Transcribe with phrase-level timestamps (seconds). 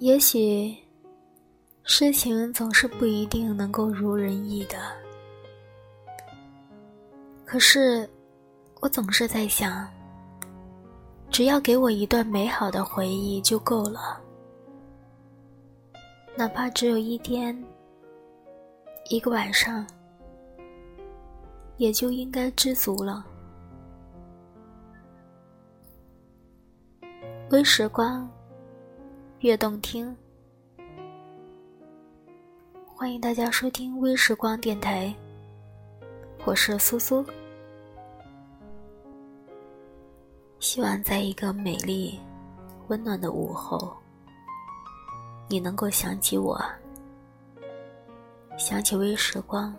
[0.00, 0.74] 也许
[1.82, 4.78] 事情总是不一定能够如人意的，
[7.44, 8.08] 可是
[8.80, 9.86] 我总是在想，
[11.28, 14.18] 只要给我一段美好的回忆就够了，
[16.34, 17.54] 哪怕只有一天、
[19.10, 19.86] 一个晚上，
[21.76, 23.22] 也就应该知足了。
[27.50, 28.26] 微时光。
[29.40, 30.14] 越动听，
[32.86, 35.14] 欢迎大家收听微时光电台，
[36.44, 37.24] 我是苏苏。
[40.58, 42.20] 希望在一个美丽、
[42.88, 43.96] 温暖的午后，
[45.48, 46.62] 你能够想起我，
[48.58, 49.74] 想起微时光。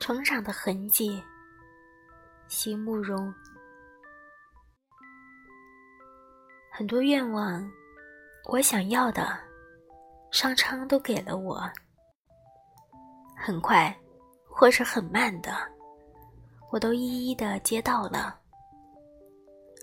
[0.00, 1.22] 成长的痕迹。
[2.50, 3.32] 席慕容，
[6.72, 7.64] 很多愿望，
[8.48, 9.38] 我想要的，
[10.32, 11.62] 商昌都给了我。
[13.36, 13.96] 很快，
[14.48, 15.52] 或是很慢的，
[16.72, 18.36] 我都一一的接到了。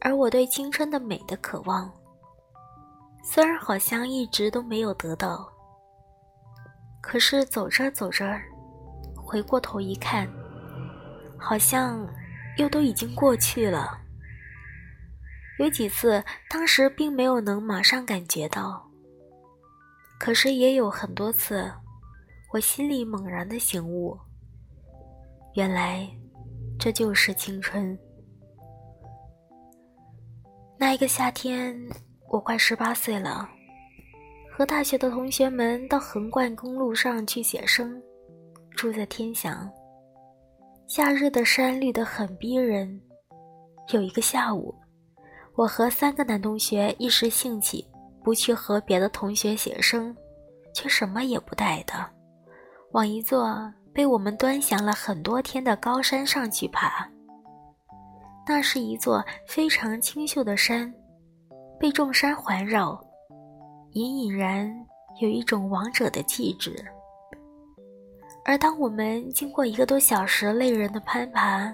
[0.00, 1.92] 而我对青春的美的渴望，
[3.24, 5.52] 虽然好像一直都没有得到，
[7.00, 8.40] 可是走着走着，
[9.16, 10.32] 回过头一看，
[11.36, 12.08] 好像。
[12.58, 13.98] 又都已经过去了。
[15.58, 18.90] 有几次，当时并没有能马上感觉到，
[20.18, 21.70] 可是也有很多次，
[22.52, 24.18] 我心里猛然的醒悟，
[25.54, 26.08] 原来
[26.78, 27.96] 这就是青春。
[30.78, 31.78] 那一个夏天，
[32.28, 33.48] 我快十八岁了，
[34.50, 38.02] 和大学的同学们到横贯公路上去写生，
[38.72, 39.70] 住在天祥。
[40.94, 43.00] 夏日的山绿得很逼人。
[43.94, 44.74] 有一个下午，
[45.54, 47.88] 我和三个男同学一时兴起，
[48.22, 50.14] 不去和别的同学写生，
[50.74, 51.94] 却什么也不带的，
[52.90, 57.08] 往一座被我们端详了很多天的高山上去爬。
[58.46, 60.92] 那是一座非常清秀的山，
[61.80, 63.02] 被众山环绕，
[63.92, 64.70] 隐隐然
[65.22, 66.84] 有一种王者的气质。
[68.44, 71.72] 而当我们经过一个多小时累人的攀爬，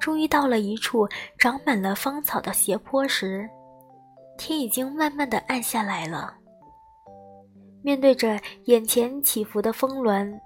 [0.00, 1.06] 终于到了一处
[1.38, 3.48] 长满了芳草的斜坡时，
[4.38, 6.34] 天已经慢慢的暗下来了。
[7.82, 10.40] 面对着眼前起伏的峰峦，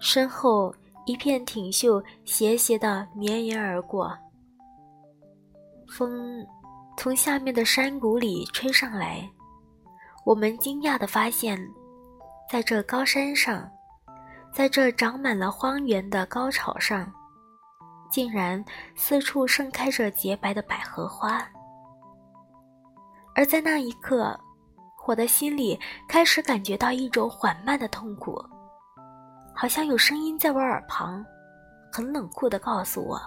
[0.00, 0.74] 身后
[1.06, 4.12] 一片挺秀斜斜的绵延而过。
[5.96, 6.44] 风
[6.96, 9.30] 从下面的山谷里吹上来，
[10.24, 11.56] 我们惊讶的发现，
[12.50, 13.70] 在这高山上。
[14.54, 17.12] 在这长满了荒原的高草上，
[18.08, 21.44] 竟然四处盛开着洁白的百合花。
[23.34, 24.38] 而在那一刻，
[25.08, 25.76] 我的心里
[26.08, 28.40] 开始感觉到一种缓慢的痛苦，
[29.56, 31.26] 好像有声音在我耳旁，
[31.92, 33.20] 很冷酷地告诉我：“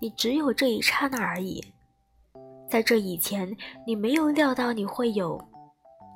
[0.00, 1.62] 你只有这一刹那而已，
[2.70, 3.54] 在这以前，
[3.86, 5.38] 你没有料到你会有；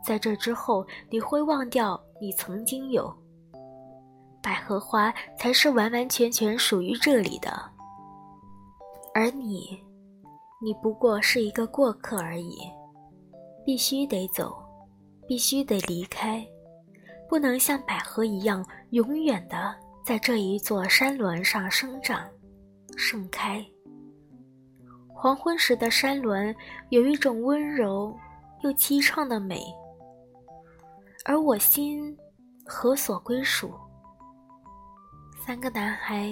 [0.03, 3.15] 在这之后，你会忘掉你曾经有。”
[4.43, 7.53] 百合花才是完完全全属于这里的，
[9.15, 9.79] 而你，
[10.63, 12.59] 你不过是一个过客而已，
[13.65, 14.57] 必须得走，
[15.27, 16.47] 必须得离开，
[17.29, 19.75] 不能像百合一样永远的
[20.05, 22.27] 在这一座山峦上生长、
[22.97, 23.65] 盛开。
[25.09, 26.55] 黄昏时的山峦
[26.89, 28.17] 有一种温柔
[28.63, 29.63] 又凄怆的美，
[31.27, 32.17] 而我心
[32.65, 33.71] 何所归属？
[35.43, 36.31] 三个男孩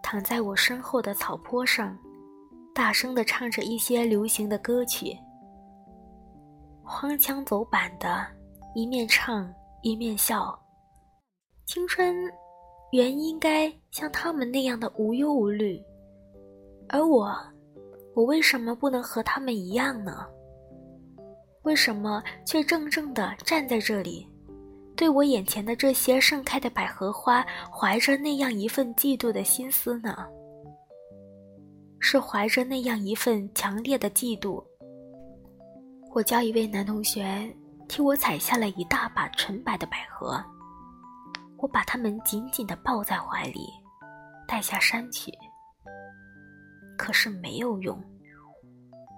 [0.00, 1.98] 躺在我身后的草坡上，
[2.72, 5.12] 大声地唱着一些流行的歌曲，
[6.84, 8.24] 荒腔走板的，
[8.72, 9.52] 一面唱
[9.82, 10.56] 一面笑。
[11.66, 12.14] 青春
[12.92, 15.82] 原应该像他们那样的无忧无虑，
[16.88, 17.36] 而我，
[18.14, 20.24] 我为什么不能和他们一样呢？
[21.64, 24.28] 为什么却怔怔地站在这里？
[24.96, 30.16] 对我眼前的这些盛开的百合花，怀着那样一份嫉妒的心思呢？
[31.98, 34.62] 是怀着那样一份强烈的嫉妒。
[36.12, 37.52] 我叫一位男同学
[37.88, 40.40] 替我采下了一大把纯白的百合，
[41.58, 43.68] 我把它们紧紧地抱在怀里，
[44.46, 45.32] 带下山去。
[46.96, 48.00] 可是没有用，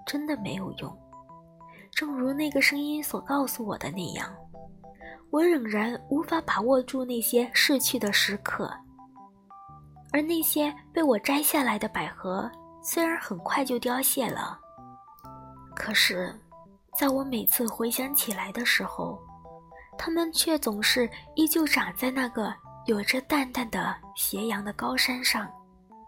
[0.07, 0.97] 真的没有用。
[1.91, 4.35] 正如那个声音所告诉我的那样。
[5.29, 8.71] 我仍然无法把握住那些逝去的时刻，
[10.11, 12.49] 而那些被我摘下来的百合，
[12.81, 14.57] 虽然很快就凋谢了，
[15.75, 16.33] 可是，
[16.97, 19.19] 在我每次回想起来的时候，
[19.97, 22.53] 它们却总是依旧长在那个
[22.85, 25.51] 有着淡淡的斜阳的高山上，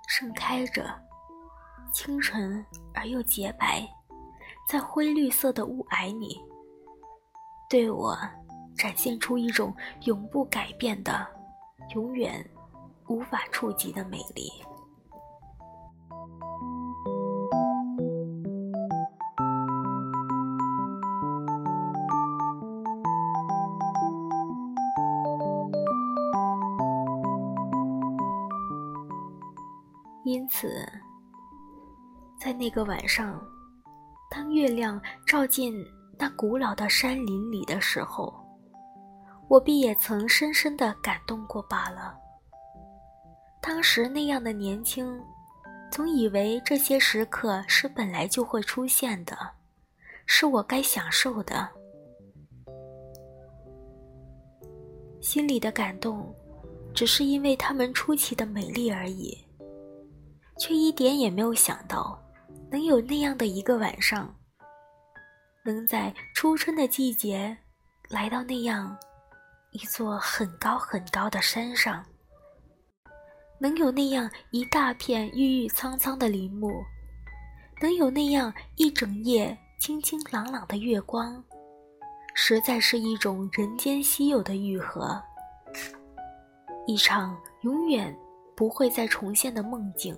[0.07, 0.89] 盛开着，
[1.93, 3.85] 清纯而又洁白，
[4.67, 6.39] 在灰绿色的雾霭里，
[7.69, 8.17] 对我
[8.79, 11.27] 展现出一种永不改变的、
[11.93, 12.33] 永远
[13.09, 14.49] 无法触及的美丽。
[30.23, 30.87] 因此，
[32.39, 33.37] 在那个晚上，
[34.31, 35.73] 当月亮照进
[36.17, 38.33] 那古老的山林里的时候，
[39.49, 42.15] 我必也曾深深的感动过罢了。
[43.59, 45.19] 当时那样的年轻，
[45.91, 49.35] 总以为这些时刻是本来就会出现的，
[50.27, 51.67] 是我该享受的。
[55.19, 56.33] 心里的感动，
[56.93, 59.35] 只是因为它们出奇的美丽而已。
[60.59, 62.21] 却一点也没有想到，
[62.69, 64.33] 能有那样的一个晚上，
[65.65, 67.57] 能在初春的季节，
[68.09, 68.97] 来到那样
[69.71, 72.03] 一座很高很高的山上，
[73.59, 76.83] 能有那样一大片郁郁苍苍的林木，
[77.79, 81.43] 能有那样一整夜清清朗朗的月光，
[82.33, 85.21] 实在是一种人间稀有的愈合，
[86.87, 88.17] 一场永远
[88.55, 90.17] 不会再重现的梦境。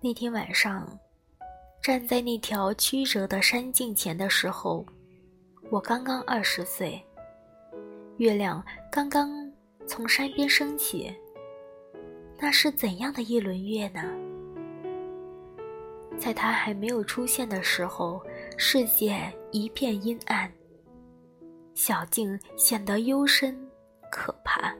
[0.00, 0.88] 那天晚上，
[1.82, 4.86] 站在那条曲折的山径前的时候，
[5.72, 7.02] 我刚刚二十岁，
[8.18, 9.50] 月亮刚刚
[9.86, 11.10] 从山边升起。
[12.38, 14.02] 那是怎样的一轮月呢？
[16.18, 18.22] 在它还没有出现的时候，
[18.58, 20.52] 世界一片阴暗，
[21.72, 23.58] 小径显得幽深
[24.10, 24.74] 可怕，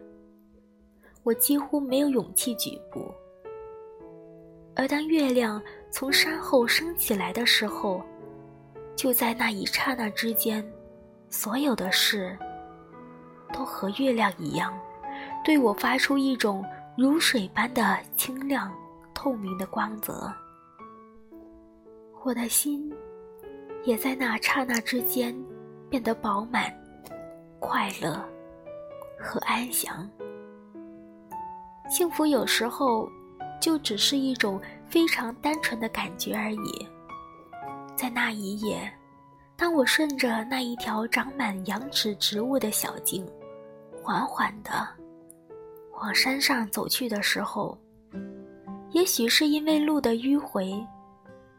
[1.23, 3.11] 我几乎没有勇气举步。
[4.77, 5.59] 而当月亮
[5.91, 8.03] 从山后升起来的时候，
[8.95, 10.63] 就在那一刹那之间，
[11.33, 12.39] 所有的事
[13.53, 14.79] 都和月亮一样，
[15.43, 16.63] 对我发出一种
[16.97, 18.71] 如水般的清亮、
[19.15, 20.31] 透明的光泽。
[22.23, 22.93] 我的心
[23.83, 25.35] 也在那刹那之间
[25.89, 26.71] 变得饱满、
[27.59, 28.23] 快乐
[29.19, 30.07] 和安详。
[31.89, 33.09] 幸福有时候。
[33.63, 36.89] 就只是一种非常单纯的感觉而已。
[37.95, 38.93] 在那一夜，
[39.63, 43.25] 当我顺着那一条长满羊齿植物的小径，
[44.03, 44.85] 缓缓地
[45.93, 47.79] 往山上走去的时候，
[48.91, 50.85] 也许是因为路的迂回，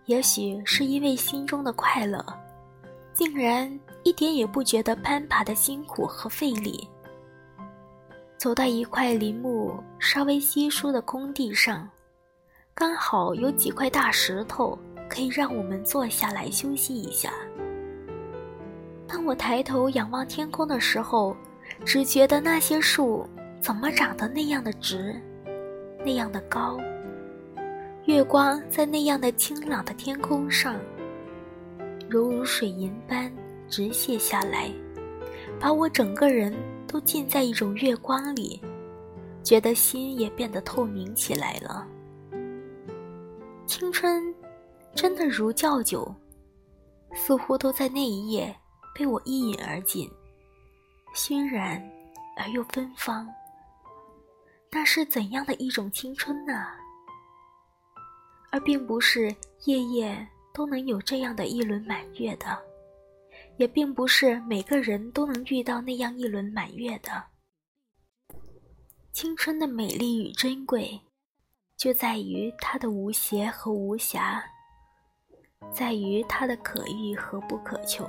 [0.03, 2.21] 也许是因为心中的快乐，
[3.13, 3.71] 竟然
[4.03, 6.85] 一点也不觉得攀爬的辛苦和费力。
[8.37, 11.89] 走到一块林木稍微稀疏的空地上，
[12.73, 14.77] 刚好有几块大石头
[15.07, 17.31] 可以让我们坐下来休息一下。
[19.13, 21.37] 当我抬头仰望天空的时候，
[21.85, 23.29] 只觉得那些树
[23.61, 25.21] 怎么长得那样的直，
[25.99, 26.79] 那样的高。
[28.05, 30.75] 月光在那样的清朗的天空上，
[32.09, 33.31] 犹如水银般
[33.69, 34.71] 直泻下来，
[35.59, 36.51] 把我整个人。
[36.85, 38.61] 都浸在一种月光里，
[39.41, 41.87] 觉得心也变得透明起来了。
[43.65, 44.23] 青春
[44.93, 46.13] 真的如窖酒，
[47.15, 48.55] 似乎都在那一夜
[48.93, 50.09] 被我一饮而尽，
[51.15, 51.81] 熏然
[52.37, 53.27] 而又芬芳。
[54.71, 56.65] 那是怎样的一种青春呢？
[58.51, 59.35] 而并不是
[59.65, 62.57] 夜夜都能有这样的一轮满月的。
[63.57, 67.23] 也并不是每个人都能遇到那样一轮满月的。
[69.11, 70.99] 青春的美丽与珍贵，
[71.77, 74.43] 就在于它的无邪和无瑕，
[75.71, 78.03] 在于它的可遇和不可求，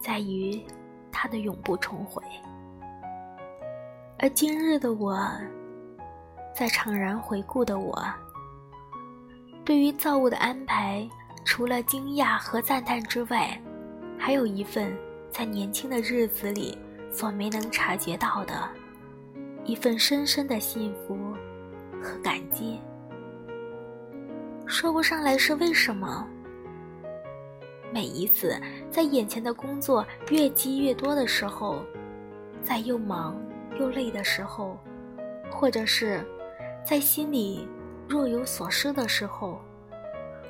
[0.00, 0.60] 在于
[1.10, 2.22] 它的永不重回。
[4.18, 5.16] 而今日的我，
[6.54, 8.02] 在怅然回顾的我，
[9.64, 11.08] 对于造物的安排，
[11.44, 13.56] 除了惊讶和赞叹之外，
[14.18, 14.92] 还有一份
[15.30, 16.76] 在年轻的日子里
[17.12, 18.68] 所没能察觉到的，
[19.64, 21.16] 一份深深的幸福
[22.02, 22.80] 和感激。
[24.66, 26.26] 说不上来是为什么。
[27.90, 31.82] 每一次在眼前的工作越积越多的时候，
[32.62, 33.36] 在又忙
[33.78, 34.78] 又累的时候，
[35.50, 36.24] 或者是
[36.84, 37.68] 在心里
[38.08, 39.60] 若有所失的时候，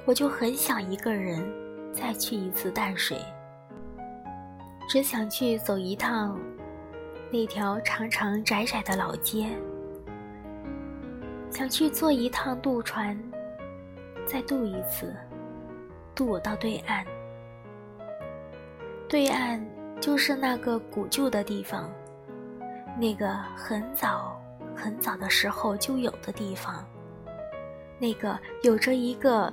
[0.07, 1.45] 我就很想一个人
[1.93, 3.19] 再去一次淡水，
[4.89, 6.39] 只想去走一趟
[7.31, 9.49] 那条长长窄窄的老街，
[11.51, 13.21] 想去坐一趟渡船，
[14.25, 15.15] 再渡一次，
[16.15, 17.05] 渡我到对岸。
[19.09, 19.59] 对岸
[20.03, 21.91] 就是那个古旧的地方，
[23.01, 24.39] 那个很早
[24.77, 26.87] 很早的时候就有的地方，
[27.99, 29.51] 那个有着一个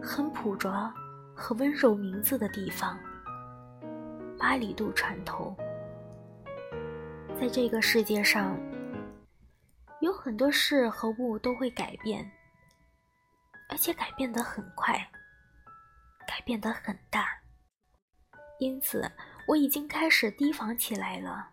[0.00, 0.72] 很朴拙
[1.34, 2.96] 和温柔名字的地方——
[4.38, 5.52] 巴里渡船头。
[7.40, 8.56] 在这个世界上，
[10.00, 12.24] 有很多事和物都会改变，
[13.68, 14.94] 而且改变得很快，
[16.24, 17.41] 改变得很大。
[18.62, 19.10] 因此，
[19.48, 21.48] 我已经开始提防起来了。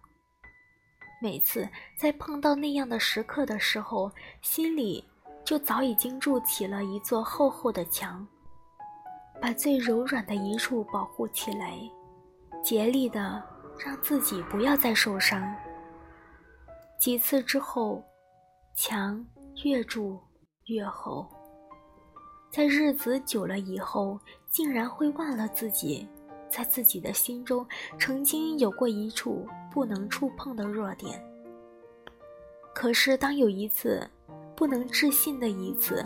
[1.20, 4.12] 每次在碰到那样的时刻的时候，
[4.44, 5.04] 心里
[5.44, 8.26] 就早已经筑起了一座厚厚的墙，
[9.42, 11.80] 把最柔软的一处保护起来，
[12.64, 13.44] 竭力的
[13.84, 15.52] 让自己不要再受伤。
[17.00, 18.04] 几次之后，
[18.76, 19.26] 墙
[19.64, 20.20] 越筑
[20.66, 21.28] 越厚，
[22.52, 24.20] 在日子久了以后，
[24.52, 26.08] 竟然会忘了自己。
[26.50, 27.66] 在自己的心中，
[28.00, 31.24] 曾经有过一处不能触碰的弱点。
[32.74, 34.08] 可是，当有一次
[34.56, 36.06] 不能置信的一次，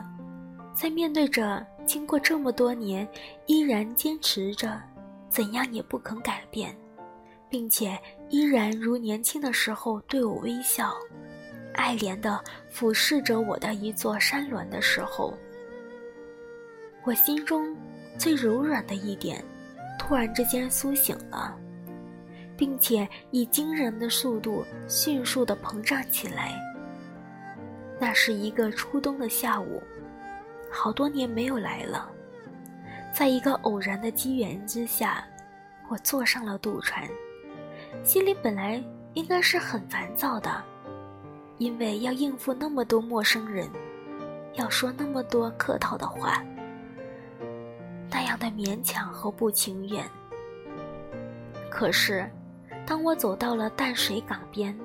[0.76, 3.08] 在面对着经过这么多年
[3.46, 4.82] 依然坚持着
[5.30, 6.76] 怎样也不肯改变，
[7.50, 7.98] 并且
[8.30, 10.94] 依然如年轻的时候对我微笑、
[11.74, 15.34] 爱怜地俯视着我的一座山峦的时候，
[17.04, 17.76] 我心中
[18.18, 19.44] 最柔软的一点。
[20.06, 21.58] 突然之间苏醒了，
[22.58, 26.60] 并且以惊人的速度迅速地膨胀起来。
[28.02, 29.82] 那是一个初冬的下午，
[30.70, 32.12] 好多年没有来了。
[33.14, 35.26] 在一个偶然的机缘之下，
[35.88, 37.08] 我坐上了渡船，
[38.04, 38.84] 心里本来
[39.14, 40.62] 应该是很烦躁的，
[41.60, 43.70] 因为要应付那么多陌生人，
[44.56, 46.44] 要说那么多客套的话。
[48.14, 50.06] 那样的勉强和不情愿。
[51.70, 52.30] 可是，
[52.86, 54.78] 当我走到了淡水港边，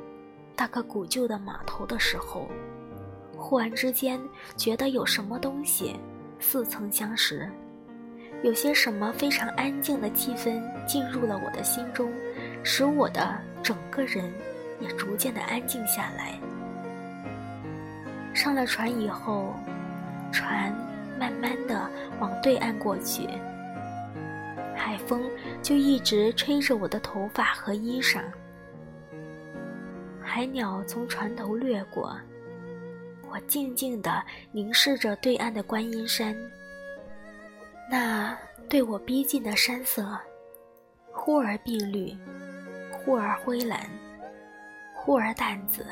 [0.57, 2.49] 那个古旧的码头的时候，
[3.37, 4.19] 忽然之间
[4.57, 5.95] 觉得有什么东西
[6.41, 7.47] 似曾相识，
[8.43, 12.11] 有些什么非常安静的气氛进入了我的心中，
[12.65, 14.33] 使我的整个人
[14.81, 16.41] 也逐渐的安静下来。
[18.33, 19.53] 上了船以后，
[20.33, 20.75] 船。
[21.19, 23.29] 慢慢的往对岸过去，
[24.75, 25.23] 海风
[25.63, 28.23] 就一直吹着我的头发和衣裳。
[30.23, 32.17] 海鸟从船头掠过，
[33.29, 34.23] 我静静地
[34.53, 36.37] 凝视着对岸的观音山。
[37.91, 38.37] 那
[38.69, 40.17] 对我逼近的山色，
[41.11, 42.17] 忽而碧绿，
[42.93, 43.81] 忽而灰蓝，
[44.95, 45.87] 忽而淡紫，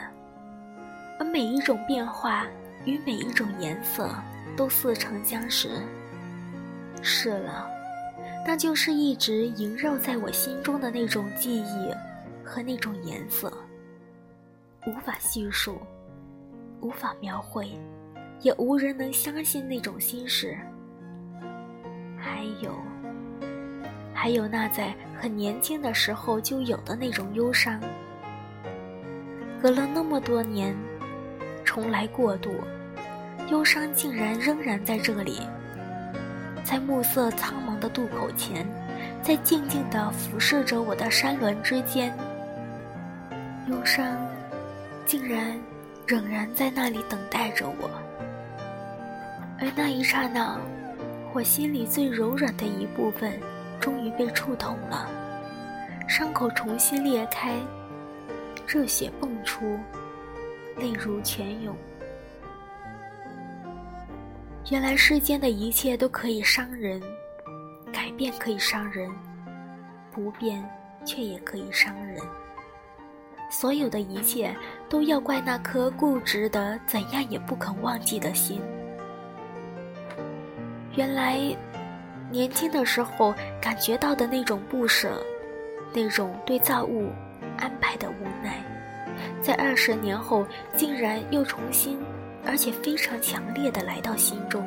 [1.19, 2.47] 而每一种变化
[2.85, 4.15] 与每一种颜色。
[4.55, 5.71] 都似曾相识。
[7.03, 7.69] 是了，
[8.47, 11.95] 那就是一直萦绕在我心中的那种记忆
[12.45, 13.53] 和那种颜色，
[14.87, 15.79] 无法叙述，
[16.81, 17.71] 无法描绘，
[18.41, 20.57] 也无人能相信那种心事。
[22.19, 22.75] 还有，
[24.13, 27.81] 还有那在很年轻的时候就有的那种忧伤，
[29.63, 30.75] 隔了那么多年，
[31.65, 32.53] 重来过渡。
[33.49, 35.41] 忧伤竟然仍然在这里，
[36.65, 38.67] 在暮色苍茫的渡口前，
[39.23, 42.13] 在静静的俯视着我的山峦之间。
[43.69, 44.05] 忧伤
[45.05, 45.57] 竟然
[46.09, 47.89] 仍然在那里等待着我，
[49.61, 50.59] 而那一刹那，
[51.33, 53.33] 我心里最柔软的一部分
[53.79, 55.09] 终于被触痛了，
[56.09, 57.55] 伤口重新裂开，
[58.67, 59.79] 热血迸出，
[60.79, 61.77] 泪如泉涌。
[64.69, 67.01] 原来世间的一切都可以伤人，
[67.93, 69.09] 改变可以伤人，
[70.11, 70.61] 不变
[71.05, 72.21] 却也可以伤人。
[73.49, 74.53] 所有的一切
[74.89, 78.61] 都要怪那颗固执的、怎样也不肯忘记的心。
[80.97, 81.39] 原来，
[82.29, 83.33] 年轻的时候
[83.63, 85.25] 感觉到的那种不舍，
[85.95, 87.13] 那种对造物
[87.57, 88.61] 安排的无奈，
[89.41, 90.45] 在二十年后
[90.75, 91.97] 竟然又重新。
[92.47, 94.67] 而且非常强烈的来到心中。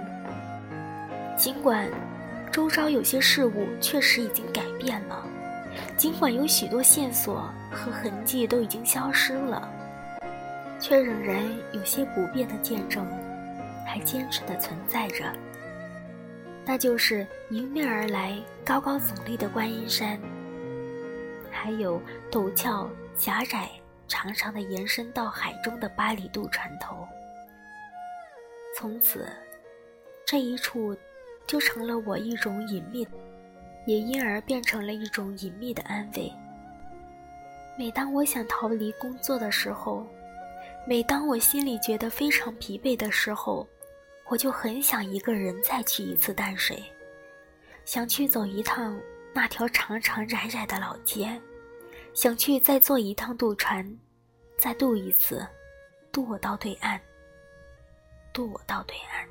[1.38, 1.90] 尽管
[2.52, 5.26] 周遭有些事物确实已经改变了，
[5.96, 9.72] 尽管有许多线索和痕迹都已经消失了，
[10.80, 13.06] 却仍然有些不变的见证，
[13.88, 15.24] 还坚持的存在着，
[16.66, 20.20] 那就是迎面而来、高高耸立的观音山，
[21.50, 23.70] 还有陡峭、狭窄、
[24.08, 27.08] 长长的延伸到海中的八里渡船头。
[28.80, 29.28] 从此，
[30.26, 30.96] 这一处
[31.46, 33.06] 就成了我一种隐秘，
[33.86, 36.32] 也因而变成了一种隐秘的安慰。
[37.78, 40.08] 每当我想逃离工作的时候，
[40.88, 43.68] 每当我心里觉得非常疲惫的时候，
[44.30, 46.82] 我就很想一个人再去一次淡水，
[47.84, 48.98] 想去走一趟
[49.34, 51.30] 那条长长窄窄的老街，
[52.14, 53.86] 想去再坐一趟渡船，
[54.58, 55.46] 再渡一次，
[56.14, 56.98] 渡我到对岸，
[58.40, 59.28] 渡我到对岸。